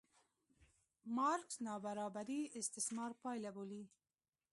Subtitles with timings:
[1.15, 3.83] مارکس نابرابري استثمار پایله بولي.